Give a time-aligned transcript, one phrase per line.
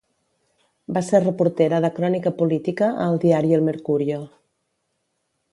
[0.97, 4.21] Va ser reportera de crònica política al diari El Mercurio.